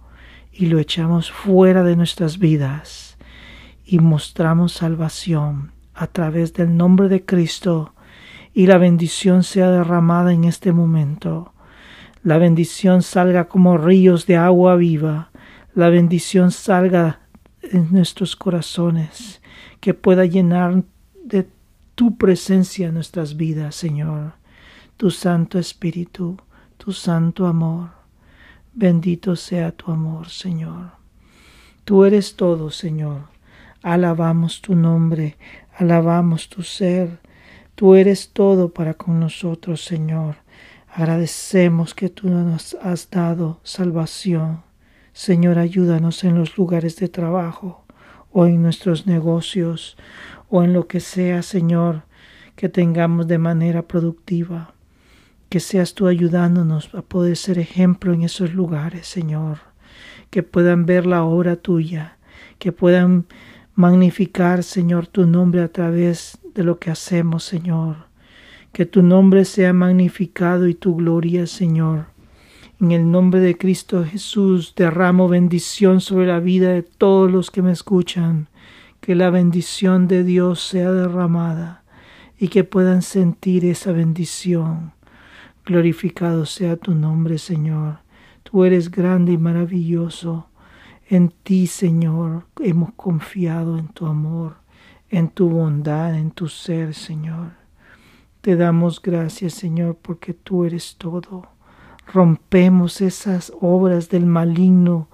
y 0.51 0.65
lo 0.65 0.79
echamos 0.79 1.31
fuera 1.31 1.83
de 1.83 1.95
nuestras 1.95 2.39
vidas 2.39 3.17
y 3.85 3.99
mostramos 3.99 4.73
salvación 4.73 5.71
a 5.93 6.07
través 6.07 6.53
del 6.53 6.75
nombre 6.75 7.09
de 7.09 7.23
Cristo 7.23 7.93
y 8.55 8.65
la 8.65 8.79
bendición 8.79 9.43
sea 9.43 9.69
derramada 9.69 10.33
en 10.33 10.45
este 10.45 10.71
momento 10.71 11.53
la 12.25 12.39
bendición 12.39 13.03
salga 13.03 13.47
como 13.47 13.77
ríos 13.77 14.25
de 14.25 14.35
agua 14.35 14.75
viva, 14.75 15.29
la 15.75 15.89
bendición 15.89 16.49
salga 16.49 17.19
en 17.61 17.93
nuestros 17.93 18.35
corazones, 18.35 19.43
que 19.79 19.93
pueda 19.93 20.25
llenar 20.25 20.83
de 21.23 21.47
tu 21.93 22.17
presencia 22.17 22.91
nuestras 22.91 23.37
vidas, 23.37 23.75
Señor, 23.75 24.33
tu 24.97 25.11
Santo 25.11 25.59
Espíritu, 25.59 26.35
tu 26.77 26.93
Santo 26.93 27.45
Amor. 27.45 27.91
Bendito 28.73 29.35
sea 29.35 29.71
tu 29.71 29.91
amor, 29.91 30.29
Señor. 30.29 30.93
Tú 31.83 32.05
eres 32.05 32.35
todo, 32.35 32.71
Señor. 32.71 33.27
Alabamos 33.83 34.63
tu 34.63 34.75
nombre, 34.75 35.37
alabamos 35.77 36.49
tu 36.49 36.63
ser. 36.63 37.19
Tú 37.75 37.93
eres 37.93 38.31
todo 38.33 38.73
para 38.73 38.95
con 38.95 39.19
nosotros, 39.19 39.85
Señor. 39.85 40.37
Agradecemos 40.97 41.93
que 41.93 42.07
tú 42.07 42.29
nos 42.29 42.73
has 42.75 43.09
dado 43.09 43.59
salvación. 43.63 44.63
Señor, 45.11 45.59
ayúdanos 45.59 46.23
en 46.23 46.35
los 46.35 46.57
lugares 46.57 46.95
de 46.95 47.09
trabajo 47.09 47.83
o 48.31 48.45
en 48.45 48.63
nuestros 48.63 49.05
negocios 49.05 49.97
o 50.49 50.63
en 50.63 50.71
lo 50.71 50.87
que 50.87 51.01
sea, 51.01 51.41
Señor, 51.41 52.03
que 52.55 52.69
tengamos 52.69 53.27
de 53.27 53.37
manera 53.37 53.81
productiva. 53.81 54.73
Que 55.49 55.59
seas 55.59 55.95
tú 55.95 56.07
ayudándonos 56.07 56.95
a 56.95 57.01
poder 57.01 57.35
ser 57.35 57.59
ejemplo 57.59 58.13
en 58.13 58.21
esos 58.21 58.53
lugares, 58.53 59.05
Señor. 59.05 59.57
Que 60.29 60.43
puedan 60.43 60.85
ver 60.85 61.05
la 61.05 61.25
obra 61.25 61.57
tuya, 61.57 62.19
que 62.57 62.71
puedan 62.71 63.25
magnificar, 63.73 64.63
Señor, 64.63 65.07
tu 65.07 65.25
nombre 65.25 65.61
a 65.61 65.67
través 65.67 66.37
de 66.53 66.63
lo 66.63 66.79
que 66.79 66.89
hacemos, 66.89 67.43
Señor 67.43 68.04
que 68.75 68.85
tu 68.85 69.01
nombre 69.01 69.45
sea 69.45 69.71
magnificado 69.71 70.67
y 70.67 70.73
tu 70.75 70.97
gloria, 70.97 71.47
Señor. 71.47 72.07
En 72.81 72.91
el 72.91 73.09
nombre 73.09 73.39
de 73.39 73.57
Cristo 73.57 74.03
Jesús 74.03 74.73
derramo 74.75 75.29
bendición 75.29 76.01
sobre 76.01 76.27
la 76.27 76.41
vida 76.41 76.73
de 76.73 76.83
todos 76.83 77.31
los 77.31 77.51
que 77.51 77.61
me 77.61 77.71
escuchan. 77.71 78.49
Que 78.99 79.15
la 79.15 79.29
bendición 79.29 80.09
de 80.09 80.25
Dios 80.25 80.59
sea 80.59 80.91
derramada 80.91 81.85
y 82.37 82.49
que 82.49 82.65
puedan 82.65 83.01
sentir 83.01 83.63
esa 83.63 83.93
bendición. 83.93 84.91
Glorificado 85.65 86.45
sea 86.45 86.75
tu 86.75 86.95
nombre, 86.95 87.37
Señor. 87.37 87.99
Tú 88.43 88.65
eres 88.65 88.91
grande 88.91 89.31
y 89.31 89.37
maravilloso. 89.37 90.49
En 91.07 91.29
ti, 91.29 91.67
Señor, 91.67 92.45
hemos 92.59 92.91
confiado 92.95 93.77
en 93.77 93.87
tu 93.87 94.05
amor, 94.05 94.57
en 95.09 95.29
tu 95.29 95.47
bondad, 95.47 96.13
en 96.13 96.31
tu 96.31 96.49
ser, 96.49 96.93
Señor. 96.93 97.64
Te 98.45 98.55
damos 98.55 99.01
gracias, 99.01 99.55
Señor, 99.55 99.97
porque 99.99 100.35
tú 100.35 100.65
eres 100.65 100.97
todo. 100.99 101.47
Rompemos 102.13 103.01
esas 103.01 103.51
obras 103.59 104.09
del 104.09 104.27
maligno, 104.27 105.07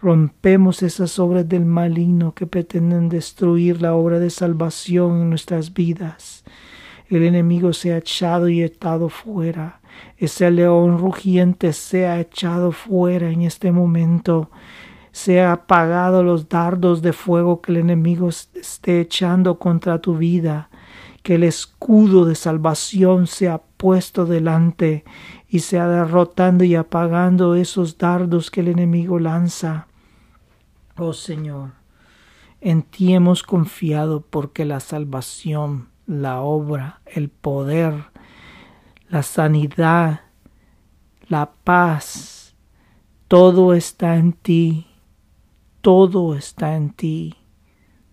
rompemos 0.00 0.82
esas 0.82 1.18
obras 1.18 1.46
del 1.46 1.66
maligno 1.66 2.32
que 2.32 2.46
pretenden 2.46 3.10
destruir 3.10 3.82
la 3.82 3.94
obra 3.94 4.18
de 4.18 4.30
salvación 4.30 5.20
en 5.20 5.28
nuestras 5.28 5.74
vidas. 5.74 6.44
El 7.10 7.24
enemigo 7.24 7.74
se 7.74 7.92
ha 7.92 7.98
echado 7.98 8.48
y 8.48 8.62
echado 8.62 9.10
fuera. 9.10 9.82
Ese 10.16 10.50
león 10.50 10.96
rugiente 10.96 11.74
se 11.74 12.06
ha 12.06 12.18
echado 12.18 12.72
fuera 12.72 13.28
en 13.28 13.42
este 13.42 13.70
momento. 13.70 14.50
Se 15.12 15.42
ha 15.42 15.52
apagado 15.52 16.22
los 16.22 16.48
dardos 16.48 17.02
de 17.02 17.12
fuego 17.12 17.60
que 17.60 17.72
el 17.72 17.76
enemigo 17.76 18.30
esté 18.30 19.02
echando 19.02 19.58
contra 19.58 20.00
tu 20.00 20.16
vida 20.16 20.67
que 21.28 21.34
el 21.34 21.44
escudo 21.44 22.24
de 22.24 22.34
salvación 22.34 23.26
sea 23.26 23.58
puesto 23.58 24.24
delante 24.24 25.04
y 25.46 25.58
sea 25.58 25.86
derrotando 25.86 26.64
y 26.64 26.74
apagando 26.74 27.54
esos 27.54 27.98
dardos 27.98 28.50
que 28.50 28.62
el 28.62 28.68
enemigo 28.68 29.18
lanza. 29.18 29.88
Oh 30.96 31.12
Señor, 31.12 31.72
en 32.62 32.80
ti 32.80 33.12
hemos 33.12 33.42
confiado 33.42 34.22
porque 34.22 34.64
la 34.64 34.80
salvación, 34.80 35.90
la 36.06 36.40
obra, 36.40 37.02
el 37.04 37.28
poder, 37.28 38.04
la 39.10 39.22
sanidad, 39.22 40.22
la 41.28 41.50
paz, 41.62 42.56
todo 43.28 43.74
está 43.74 44.16
en 44.16 44.32
ti, 44.32 44.86
todo 45.82 46.34
está 46.34 46.74
en 46.74 46.88
ti, 46.88 47.34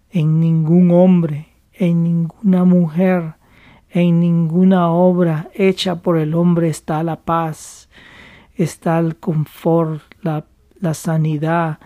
en 0.09 0.41
ningún 0.41 0.91
hombre, 0.91 1.54
en 1.77 2.03
ninguna 2.03 2.63
mujer, 2.63 3.35
en 3.89 4.19
ninguna 4.19 4.89
obra 4.89 5.49
hecha 5.53 6.01
por 6.01 6.17
el 6.17 6.33
hombre 6.33 6.69
está 6.69 7.03
la 7.03 7.21
paz, 7.21 7.89
está 8.55 8.99
el 8.99 9.17
confort, 9.17 10.01
la, 10.21 10.45
la 10.79 10.93
sanidad, 10.93 11.79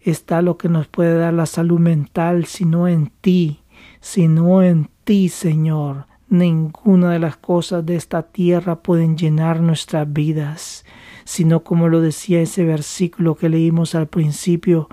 está 0.00 0.42
lo 0.42 0.56
que 0.56 0.68
nos 0.68 0.86
puede 0.86 1.16
dar 1.18 1.34
la 1.34 1.46
salud 1.46 1.78
mental, 1.78 2.46
sino 2.46 2.88
en 2.88 3.10
ti, 3.20 3.60
sino 4.00 4.62
en 4.62 4.88
ti, 5.04 5.28
Señor. 5.28 6.06
Ninguna 6.28 7.12
de 7.12 7.18
las 7.18 7.36
cosas 7.36 7.86
de 7.86 7.96
esta 7.96 8.22
tierra 8.22 8.82
pueden 8.82 9.16
llenar 9.16 9.60
nuestras 9.60 10.12
vidas, 10.12 10.84
sino 11.24 11.64
como 11.64 11.88
lo 11.88 12.00
decía 12.00 12.40
ese 12.40 12.64
versículo 12.64 13.34
que 13.34 13.48
leímos 13.48 13.94
al 13.94 14.08
principio, 14.08 14.88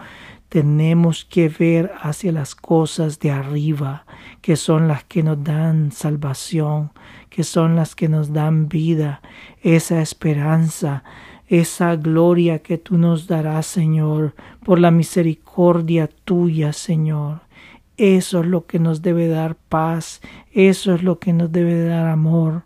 tenemos 0.55 1.25
que 1.25 1.49
ver 1.49 1.91
hacia 1.99 2.31
las 2.31 2.55
cosas 2.55 3.19
de 3.19 3.29
arriba, 3.29 4.05
que 4.39 4.55
son 4.55 4.87
las 4.87 5.03
que 5.03 5.21
nos 5.21 5.43
dan 5.43 5.91
salvación, 5.91 6.91
que 7.29 7.43
son 7.43 7.75
las 7.75 7.93
que 7.93 8.07
nos 8.07 8.31
dan 8.31 8.69
vida, 8.69 9.21
esa 9.63 10.01
esperanza, 10.01 11.03
esa 11.47 11.97
gloria 11.97 12.59
que 12.59 12.77
tú 12.77 12.97
nos 12.97 13.27
darás, 13.27 13.65
Señor, 13.65 14.33
por 14.63 14.79
la 14.79 14.91
misericordia 14.91 16.09
tuya, 16.23 16.71
Señor. 16.71 17.41
Eso 17.97 18.39
es 18.39 18.45
lo 18.45 18.65
que 18.65 18.79
nos 18.79 19.01
debe 19.01 19.27
dar 19.27 19.55
paz, 19.57 20.21
eso 20.53 20.95
es 20.95 21.03
lo 21.03 21.19
que 21.19 21.33
nos 21.33 21.51
debe 21.51 21.83
dar 21.83 22.07
amor 22.07 22.63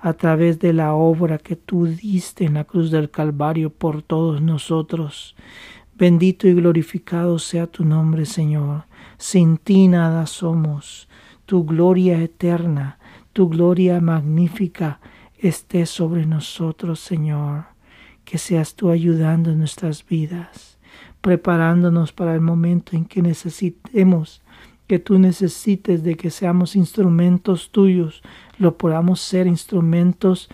a 0.00 0.12
través 0.12 0.60
de 0.60 0.72
la 0.72 0.94
obra 0.94 1.38
que 1.38 1.56
tú 1.56 1.86
diste 1.86 2.44
en 2.44 2.54
la 2.54 2.62
cruz 2.62 2.92
del 2.92 3.10
Calvario 3.10 3.70
por 3.70 4.02
todos 4.02 4.40
nosotros. 4.40 5.34
Bendito 6.02 6.48
y 6.48 6.54
glorificado 6.54 7.38
sea 7.38 7.68
tu 7.68 7.84
nombre, 7.84 8.26
Señor. 8.26 8.86
Sin 9.18 9.56
ti 9.56 9.86
nada 9.86 10.26
somos. 10.26 11.08
Tu 11.46 11.64
gloria 11.64 12.20
eterna, 12.20 12.98
tu 13.32 13.48
gloria 13.48 14.00
magnífica 14.00 14.98
esté 15.38 15.86
sobre 15.86 16.26
nosotros, 16.26 16.98
Señor. 16.98 17.66
Que 18.24 18.38
seas 18.38 18.74
tú 18.74 18.90
ayudando 18.90 19.52
en 19.52 19.60
nuestras 19.60 20.04
vidas, 20.04 20.76
preparándonos 21.20 22.12
para 22.12 22.34
el 22.34 22.40
momento 22.40 22.96
en 22.96 23.04
que 23.04 23.22
necesitemos, 23.22 24.42
que 24.88 24.98
tú 24.98 25.20
necesites 25.20 26.02
de 26.02 26.16
que 26.16 26.30
seamos 26.30 26.74
instrumentos 26.74 27.70
tuyos, 27.70 28.24
lo 28.58 28.76
podamos 28.76 29.20
ser 29.20 29.46
instrumentos 29.46 30.48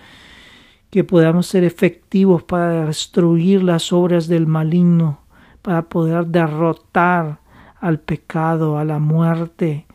que 0.90 1.05
podamos 1.05 1.47
ser 1.47 1.64
efectivos 1.64 2.43
para 2.43 2.85
destruir 2.85 3.62
las 3.62 3.95
obras 3.95 4.28
del 4.28 4.47
maligno, 4.47 5.21
para 5.62 5.83
poder 5.83 6.27
derrotar 6.27 7.41
al 7.81 8.00
pecado, 8.00 8.79
a 8.79 8.85
la 8.85 8.99
muerte, 8.99 9.87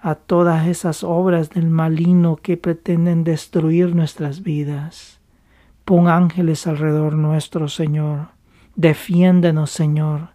a 0.00 0.14
todas 0.14 0.66
esas 0.66 1.04
obras 1.04 1.50
del 1.50 1.68
maligno 1.68 2.36
que 2.36 2.56
pretenden 2.56 3.24
destruir 3.24 3.94
nuestras 3.94 4.42
vidas. 4.42 5.20
Pon 5.84 6.08
ángeles 6.08 6.66
alrededor 6.66 7.14
nuestro, 7.14 7.68
Señor. 7.68 8.28
Defiéndenos, 8.76 9.70
Señor. 9.70 10.30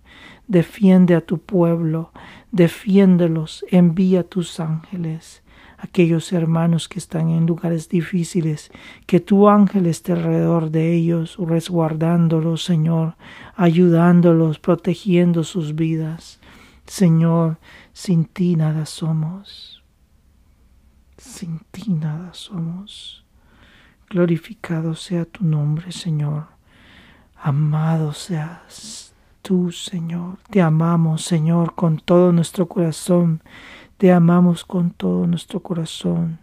Defiende 0.48 1.16
a 1.16 1.22
tu 1.22 1.40
pueblo. 1.40 2.12
Defiéndelos. 2.52 3.66
Envía 3.70 4.24
tus 4.24 4.60
ángeles 4.60 5.44
aquellos 5.78 6.34
hermanos 6.34 6.88
que 6.90 7.00
están 7.00 7.30
en 7.30 7.46
lugares 7.46 7.88
difíciles, 7.88 8.72
que 9.06 9.20
tu 9.20 9.48
ángel 9.48 9.86
esté 9.86 10.14
alrededor 10.14 10.72
de 10.72 10.94
ellos, 10.94 11.38
resguardándolos, 11.40 12.64
Señor, 12.64 13.16
ayudándolos, 13.56 14.60
protegiendo 14.60 15.44
sus 15.44 15.76
vidas. 15.76 16.40
Señor, 16.86 17.58
sin 17.94 18.26
ti 18.26 18.56
nada 18.56 18.86
somos. 18.86 19.84
Sin 21.18 21.60
ti 21.72 21.92
nada 21.92 22.34
somos. 22.34 23.26
Glorificado 24.10 24.96
sea 24.96 25.26
tu 25.26 25.44
nombre, 25.44 25.92
Señor. 25.92 26.46
Amado 27.36 28.14
seas 28.14 29.14
tú, 29.42 29.72
Señor. 29.72 30.38
Te 30.50 30.62
amamos, 30.62 31.24
Señor, 31.24 31.76
con 31.76 32.00
todo 32.00 32.32
nuestro 32.32 32.68
corazón. 32.68 33.42
Te 33.98 34.12
amamos 34.12 34.64
con 34.64 34.92
todo 34.92 35.26
nuestro 35.26 35.62
corazón. 35.62 36.38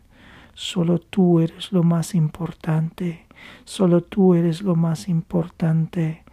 Solo 0.55 0.99
tú 0.99 1.39
eres 1.39 1.71
lo 1.71 1.85
más 1.85 2.17
importante. 2.17 3.27
Solo 3.65 4.01
tú 4.01 4.35
eres 4.35 4.61
lo 4.63 4.75
más 4.75 5.09
importante. 5.09 6.25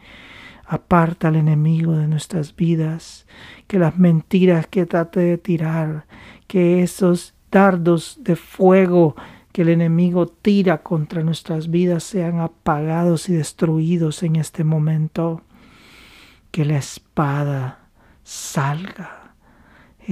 Aparta 0.65 1.27
al 1.27 1.35
enemigo 1.35 1.93
de 1.93 2.07
nuestras 2.07 2.55
vidas, 2.55 3.27
que 3.67 3.77
las 3.77 3.99
mentiras 3.99 4.65
que 4.65 4.87
trate 4.87 5.19
de 5.19 5.37
tirar, 5.37 6.05
que 6.47 6.81
esos 6.81 7.35
dardos 7.51 8.17
de 8.21 8.35
fuego 8.35 9.15
que 9.51 9.61
el 9.61 9.69
enemigo 9.69 10.25
tira 10.25 10.81
contra 10.81 11.21
nuestras 11.21 11.69
vidas 11.69 12.03
sean 12.03 12.39
apagados 12.39 13.29
y 13.29 13.33
destruidos 13.33 14.23
en 14.23 14.37
este 14.37 14.63
momento. 14.63 15.43
Que 16.49 16.65
la 16.65 16.77
espada 16.77 17.79
salga 18.23 19.20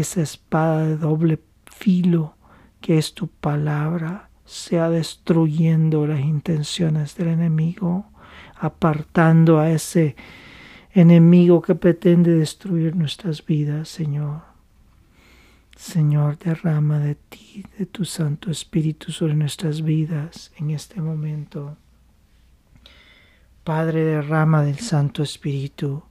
esa 0.02 0.22
espada 0.22 0.86
de 0.86 0.98
doble 0.98 1.40
filo 1.66 2.36
que 2.82 2.98
es 2.98 3.14
tu 3.14 3.28
palabra 3.28 4.30
sea 4.46 4.90
destruyendo 4.90 6.08
las 6.08 6.22
intenciones 6.22 7.16
del 7.16 7.28
enemigo, 7.28 8.06
apartando 8.56 9.60
a 9.60 9.70
ese 9.70 10.16
enemigo 10.92 11.62
que 11.62 11.76
pretende 11.76 12.34
destruir 12.34 12.96
nuestras 12.96 13.46
vidas, 13.46 13.90
Señor. 13.90 14.42
Señor, 15.78 16.38
derrama 16.40 17.00
de 17.00 17.16
ti, 17.16 17.64
de 17.78 17.86
tu 17.86 18.06
Santo 18.06 18.52
Espíritu 18.52 19.12
sobre 19.12 19.36
nuestras 19.36 19.82
vidas 19.82 20.52
en 20.58 20.72
este 20.72 21.00
momento. 21.00 21.78
Padre, 23.64 24.04
derrama 24.04 24.64
del 24.64 24.80
Santo 24.80 25.22
Espíritu 25.22 26.04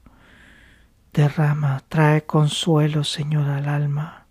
Derrama, 1.18 1.82
trae 1.88 2.26
consuelo, 2.26 3.02
Señor, 3.02 3.48
al 3.48 3.68
alma. 3.68 4.28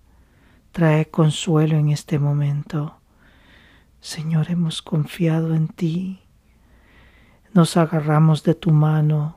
Trae 0.71 1.09
consuelo 1.09 1.75
en 1.75 1.89
este 1.89 2.17
momento. 2.17 3.01
Señor, 3.99 4.49
hemos 4.49 4.81
confiado 4.81 5.53
en 5.53 5.67
ti. 5.67 6.21
Nos 7.53 7.75
agarramos 7.75 8.43
de 8.43 8.55
tu 8.55 8.71
mano. 8.71 9.35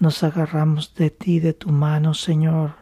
Nos 0.00 0.22
agarramos 0.22 0.94
de 0.94 1.10
ti, 1.10 1.38
de 1.38 1.52
tu 1.52 1.68
mano, 1.68 2.14
Señor, 2.14 2.76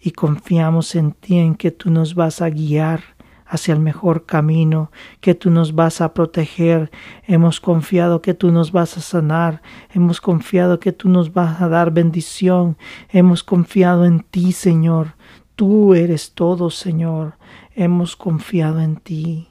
y 0.00 0.12
confiamos 0.12 0.94
en 0.94 1.10
ti, 1.10 1.38
en 1.38 1.56
que 1.56 1.72
tú 1.72 1.90
nos 1.90 2.14
vas 2.14 2.40
a 2.40 2.50
guiar 2.50 3.15
hacia 3.46 3.74
el 3.74 3.80
mejor 3.80 4.26
camino, 4.26 4.90
que 5.20 5.34
tú 5.34 5.50
nos 5.50 5.74
vas 5.74 6.00
a 6.00 6.12
proteger, 6.14 6.90
hemos 7.26 7.60
confiado 7.60 8.20
que 8.20 8.34
tú 8.34 8.50
nos 8.50 8.72
vas 8.72 8.96
a 8.96 9.00
sanar, 9.00 9.62
hemos 9.92 10.20
confiado 10.20 10.80
que 10.80 10.92
tú 10.92 11.08
nos 11.08 11.32
vas 11.32 11.60
a 11.60 11.68
dar 11.68 11.92
bendición, 11.92 12.76
hemos 13.08 13.44
confiado 13.44 14.04
en 14.04 14.20
ti, 14.20 14.52
Señor, 14.52 15.14
tú 15.54 15.94
eres 15.94 16.32
todo, 16.32 16.70
Señor, 16.70 17.34
hemos 17.74 18.16
confiado 18.16 18.80
en 18.80 18.96
ti. 18.96 19.48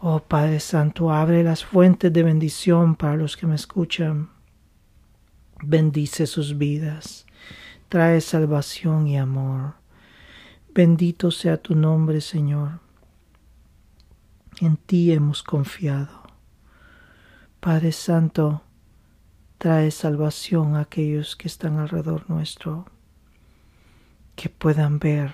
Oh 0.00 0.20
Padre 0.20 0.60
Santo, 0.60 1.12
abre 1.12 1.42
las 1.42 1.64
fuentes 1.64 2.12
de 2.12 2.22
bendición 2.22 2.94
para 2.94 3.16
los 3.16 3.36
que 3.36 3.46
me 3.46 3.54
escuchan. 3.54 4.30
Bendice 5.62 6.26
sus 6.26 6.56
vidas, 6.56 7.26
trae 7.88 8.20
salvación 8.22 9.06
y 9.08 9.18
amor. 9.18 9.74
Bendito 10.72 11.30
sea 11.30 11.60
tu 11.60 11.74
nombre, 11.74 12.20
Señor. 12.20 12.80
En 14.62 14.76
ti 14.76 15.10
hemos 15.10 15.42
confiado. 15.42 16.22
Padre 17.60 17.92
Santo, 17.92 18.62
trae 19.56 19.90
salvación 19.90 20.76
a 20.76 20.80
aquellos 20.80 21.34
que 21.34 21.48
están 21.48 21.78
alrededor 21.78 22.28
nuestro, 22.28 22.84
que 24.36 24.50
puedan 24.50 24.98
ver 24.98 25.32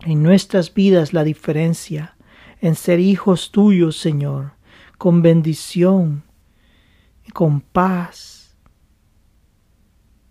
en 0.00 0.22
nuestras 0.22 0.72
vidas 0.72 1.12
la 1.12 1.22
diferencia 1.22 2.16
en 2.62 2.74
ser 2.74 2.98
hijos 2.98 3.50
tuyos, 3.50 3.98
Señor, 3.98 4.52
con 4.96 5.20
bendición, 5.20 6.24
con 7.34 7.60
paz, 7.60 8.56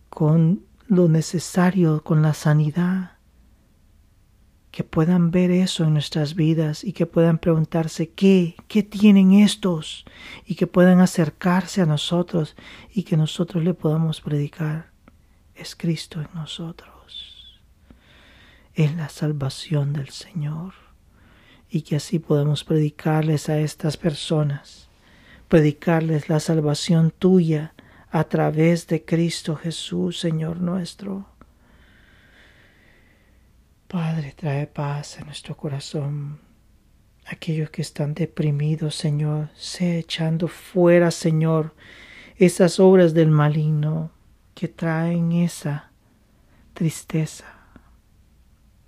con 0.09 0.65
lo 0.87 1.07
necesario, 1.07 2.03
con 2.03 2.23
la 2.23 2.33
sanidad 2.33 3.16
que 4.77 4.83
puedan 4.83 5.31
ver 5.31 5.49
eso 5.49 5.85
en 5.85 5.93
nuestras 5.93 6.35
vidas 6.35 6.83
y 6.83 6.93
que 6.93 7.07
puedan 7.07 7.39
preguntarse 7.39 8.09
qué, 8.11 8.55
qué 8.67 8.83
tienen 8.83 9.33
estos 9.33 10.05
y 10.45 10.53
que 10.53 10.67
puedan 10.67 10.99
acercarse 10.99 11.81
a 11.81 11.87
nosotros 11.87 12.55
y 12.93 13.01
que 13.01 13.17
nosotros 13.17 13.63
le 13.63 13.73
podamos 13.73 14.21
predicar. 14.21 14.91
Es 15.55 15.75
Cristo 15.75 16.21
en 16.21 16.27
nosotros. 16.35 17.59
Es 18.75 18.95
la 18.95 19.09
salvación 19.09 19.93
del 19.93 20.09
Señor 20.09 20.75
y 21.71 21.81
que 21.81 21.95
así 21.95 22.19
podamos 22.19 22.63
predicarles 22.63 23.49
a 23.49 23.57
estas 23.57 23.97
personas, 23.97 24.89
predicarles 25.47 26.29
la 26.29 26.39
salvación 26.39 27.09
tuya 27.09 27.73
a 28.11 28.25
través 28.25 28.85
de 28.85 29.03
Cristo 29.03 29.55
Jesús, 29.55 30.19
Señor 30.19 30.61
nuestro 30.61 31.25
Padre, 33.87 34.33
trae 34.35 34.67
paz 34.67 35.17
a 35.17 35.23
nuestro 35.23 35.55
corazón. 35.55 36.41
Aquellos 37.25 37.69
que 37.69 37.81
están 37.81 38.13
deprimidos, 38.13 38.95
Señor, 38.95 39.49
sea 39.55 39.95
echando 39.95 40.49
fuera, 40.49 41.09
Señor, 41.09 41.73
esas 42.35 42.81
obras 42.81 43.13
del 43.13 43.31
maligno 43.31 44.11
que 44.55 44.67
traen 44.67 45.31
esa 45.31 45.91
tristeza, 46.73 47.45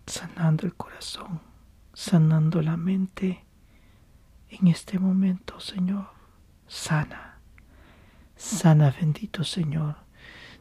sanando 0.05 0.65
el 0.65 0.73
corazón, 0.73 1.39
sanando 1.93 2.61
la 2.61 2.75
mente. 2.75 3.45
En 4.49 4.67
este 4.67 4.99
momento, 4.99 5.61
Señor, 5.61 6.09
sana, 6.67 7.39
sana, 8.35 8.93
bendito 8.99 9.45
Señor. 9.45 9.95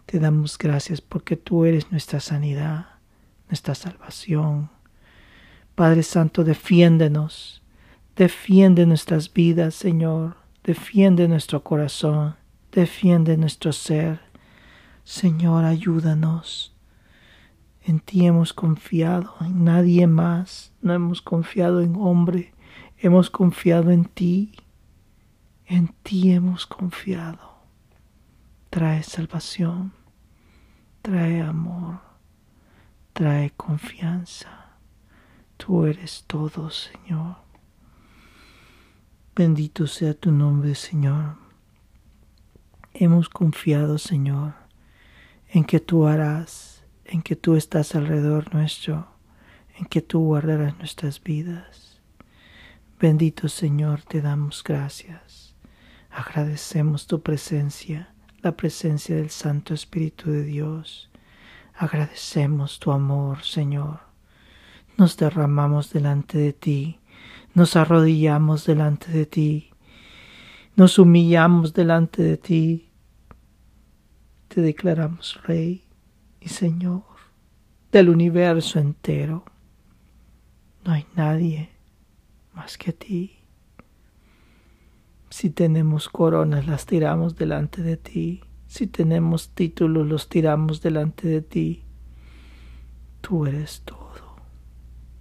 Te 0.06 0.20
damos 0.20 0.58
gracias 0.58 1.00
porque 1.00 1.36
tú 1.36 1.64
eres 1.64 1.90
nuestra 1.90 2.20
sanidad 2.20 2.87
nuestra 3.48 3.74
salvación. 3.74 4.70
Padre 5.74 6.02
Santo, 6.02 6.44
defiéndenos, 6.44 7.62
defiende 8.16 8.84
nuestras 8.86 9.32
vidas, 9.32 9.74
Señor, 9.74 10.36
defiende 10.64 11.28
nuestro 11.28 11.62
corazón, 11.62 12.36
defiende 12.72 13.36
nuestro 13.36 13.72
ser. 13.72 14.20
Señor, 15.04 15.64
ayúdanos. 15.64 16.74
En 17.82 18.00
ti 18.00 18.26
hemos 18.26 18.52
confiado, 18.52 19.34
en 19.40 19.64
nadie 19.64 20.06
más. 20.06 20.72
No 20.82 20.92
hemos 20.92 21.22
confiado 21.22 21.80
en 21.80 21.96
hombre, 21.96 22.52
hemos 22.98 23.30
confiado 23.30 23.90
en 23.90 24.04
ti. 24.04 24.56
En 25.64 25.94
ti 26.02 26.32
hemos 26.32 26.66
confiado. 26.66 27.38
Trae 28.68 29.02
salvación, 29.02 29.92
trae 31.02 31.40
amor 31.40 32.07
trae 33.18 33.50
confianza. 33.56 34.76
Tú 35.56 35.86
eres 35.86 36.22
todo, 36.28 36.70
Señor. 36.70 37.38
Bendito 39.34 39.88
sea 39.88 40.14
tu 40.14 40.30
nombre, 40.30 40.76
Señor. 40.76 41.34
Hemos 42.94 43.28
confiado, 43.28 43.98
Señor, 43.98 44.54
en 45.48 45.64
que 45.64 45.80
tú 45.80 46.06
harás, 46.06 46.84
en 47.04 47.22
que 47.22 47.34
tú 47.34 47.56
estás 47.56 47.96
alrededor 47.96 48.54
nuestro, 48.54 49.08
en 49.76 49.86
que 49.86 50.00
tú 50.00 50.20
guardarás 50.20 50.78
nuestras 50.78 51.20
vidas. 51.20 52.00
Bendito 53.00 53.48
Señor, 53.48 54.02
te 54.02 54.22
damos 54.22 54.62
gracias. 54.62 55.56
Agradecemos 56.08 57.08
tu 57.08 57.20
presencia, 57.20 58.14
la 58.42 58.56
presencia 58.56 59.16
del 59.16 59.30
Santo 59.30 59.74
Espíritu 59.74 60.30
de 60.30 60.44
Dios 60.44 61.08
Agradecemos 61.78 62.80
tu 62.80 62.90
amor, 62.90 63.44
Señor. 63.44 64.00
Nos 64.96 65.16
derramamos 65.16 65.92
delante 65.92 66.36
de 66.36 66.52
ti, 66.52 66.98
nos 67.54 67.76
arrodillamos 67.76 68.66
delante 68.66 69.12
de 69.12 69.26
ti, 69.26 69.70
nos 70.74 70.98
humillamos 70.98 71.74
delante 71.74 72.24
de 72.24 72.36
ti. 72.36 72.90
Te 74.48 74.60
declaramos 74.60 75.40
Rey 75.44 75.84
y 76.40 76.48
Señor 76.48 77.04
del 77.92 78.08
universo 78.08 78.80
entero. 78.80 79.44
No 80.84 80.92
hay 80.92 81.06
nadie 81.14 81.70
más 82.54 82.76
que 82.76 82.92
ti. 82.92 83.38
Si 85.30 85.50
tenemos 85.50 86.08
coronas, 86.08 86.66
las 86.66 86.86
tiramos 86.86 87.36
delante 87.36 87.82
de 87.82 87.96
ti. 87.96 88.40
Si 88.68 88.86
tenemos 88.86 89.54
títulos, 89.54 90.06
los 90.06 90.28
tiramos 90.28 90.82
delante 90.82 91.26
de 91.26 91.40
ti. 91.40 91.84
Tú 93.22 93.46
eres 93.46 93.80
todo, 93.80 94.36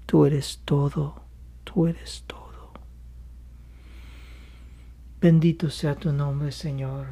tú 0.05 0.25
eres 0.25 0.61
todo, 0.65 1.23
tú 1.63 1.87
eres 1.87 2.25
todo. 2.27 2.73
Bendito 5.21 5.69
sea 5.69 5.95
tu 5.95 6.11
nombre, 6.11 6.51
Señor. 6.51 7.07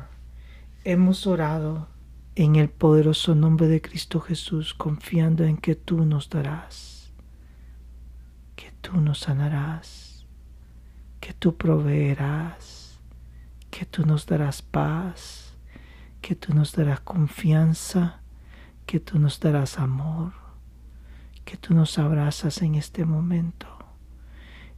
Hemos 0.84 1.26
orado 1.26 1.88
en 2.36 2.58
el 2.58 2.70
poderoso 2.70 3.34
nombre 3.34 3.68
de 3.68 3.82
Cristo 3.82 4.20
Jesús, 4.20 4.74
confiando 4.74 5.46
en 5.46 5.56
que 5.56 5.76
tú 5.76 6.04
nos 6.04 6.30
darás, 6.30 7.14
que 8.58 8.74
tú 8.82 9.00
nos 9.00 9.20
sanarás, 9.20 10.26
que 11.22 11.34
tú 11.34 11.56
proveerás, 11.56 13.00
que 13.72 13.86
tú 13.86 14.06
nos 14.06 14.26
darás 14.26 14.62
paz 14.62 15.45
que 16.26 16.34
tú 16.34 16.56
nos 16.56 16.72
darás 16.72 17.02
confianza, 17.02 18.20
que 18.88 19.00
tú 19.00 19.20
nos 19.20 19.40
darás 19.40 19.78
amor, 19.78 20.34
que 21.46 21.56
tú 21.56 21.76
nos 21.76 22.00
abrazas 22.00 22.64
en 22.64 22.74
este 22.74 23.06
momento 23.06 23.68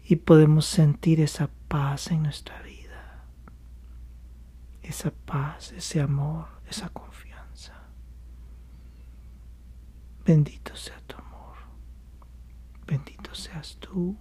y 0.03 0.17
podemos 0.17 0.65
sentir 0.65 1.21
esa 1.21 1.49
paz 1.69 2.11
en 2.11 2.23
nuestra 2.23 2.61
vida, 2.63 3.23
esa 4.81 5.11
paz, 5.11 5.71
ese 5.71 6.01
amor, 6.01 6.49
esa 6.69 6.89
confianza. 6.89 7.81
Bendito 10.25 10.75
sea 10.75 10.99
tu 11.07 11.15
amor, 11.15 11.55
bendito 12.85 13.33
seas 13.33 13.77
tú, 13.79 14.17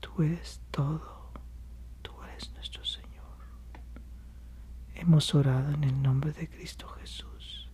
tú 0.00 0.24
eres 0.24 0.60
todo, 0.72 1.30
tú 2.02 2.10
eres 2.24 2.50
nuestro 2.54 2.84
Señor. 2.84 3.10
Hemos 5.00 5.34
orado 5.34 5.72
en 5.72 5.82
el 5.84 6.02
nombre 6.02 6.30
de 6.30 6.46
Cristo 6.46 6.86
Jesús. 7.00 7.70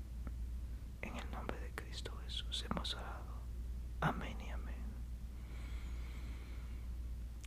En 1.03 1.17
el 1.17 1.29
nombre 1.33 1.59
de 1.59 1.73
Cristo 1.75 2.13
Jesús 2.25 2.65
hemos 2.71 2.95
orado. 2.95 3.43
Amén 4.01 4.37
y 4.47 4.51
amén. 4.51 4.77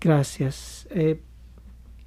Gracias. 0.01 0.85
Eh, 0.91 1.23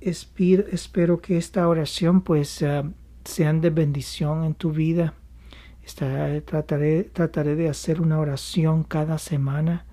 espero 0.01 1.23
que 1.23 1.39
esta 1.39 1.67
oración 1.67 2.21
pues 2.21 2.61
uh, 2.61 2.93
de 3.33 3.71
bendición 3.71 4.45
en 4.45 4.55
tu 4.55 4.71
vida. 4.71 5.15
trataré, 6.45 7.05
trataré 7.05 7.57
de 7.57 7.71
hacer 7.71 8.03
una 8.03 8.19
oración 8.19 8.85
cada 8.85 9.17
semana 9.17 9.87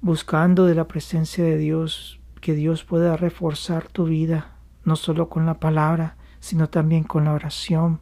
buscando 0.00 0.66
de 0.66 0.74
la 0.74 0.88
presencia 0.88 1.44
de 1.44 1.56
Dios 1.56 2.18
que 2.40 2.54
Dios 2.54 2.82
pueda 2.82 3.16
reforzar 3.16 3.86
tu 3.86 4.06
vida, 4.06 4.56
no 4.84 4.96
solo 4.96 5.28
con 5.28 5.46
la 5.46 5.60
palabra, 5.60 6.16
sino 6.44 6.68
también 6.68 7.04
con 7.04 7.24
la 7.24 7.32
oración 7.32 8.00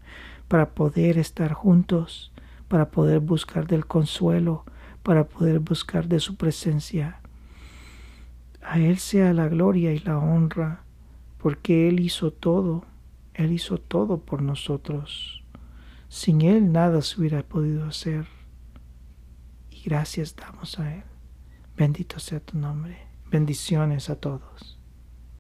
para 0.48 0.70
poder 0.70 1.16
estar 1.16 1.52
juntos, 1.52 2.32
para 2.66 2.90
poder 2.90 3.20
buscar 3.20 3.68
del 3.68 3.86
consuelo, 3.86 4.64
para 5.04 5.28
poder 5.28 5.60
buscar 5.60 6.08
de 6.08 6.18
su 6.18 6.34
presencia. 6.34 7.20
A 8.60 8.80
Él 8.80 8.98
sea 8.98 9.32
la 9.32 9.46
gloria 9.46 9.92
y 9.92 10.00
la 10.00 10.18
honra, 10.18 10.82
porque 11.38 11.88
Él 11.88 12.00
hizo 12.00 12.32
todo, 12.32 12.84
Él 13.32 13.52
hizo 13.52 13.78
todo 13.78 14.18
por 14.18 14.42
nosotros. 14.42 15.44
Sin 16.08 16.42
Él 16.42 16.72
nada 16.72 17.00
se 17.02 17.20
hubiera 17.20 17.44
podido 17.44 17.84
hacer. 17.84 18.26
Y 19.70 19.84
gracias 19.84 20.34
damos 20.34 20.80
a 20.80 20.92
Él. 20.92 21.04
Bendito 21.76 22.18
sea 22.18 22.40
tu 22.40 22.58
nombre. 22.58 22.98
Bendiciones 23.30 24.10
a 24.10 24.16
todos. 24.16 24.81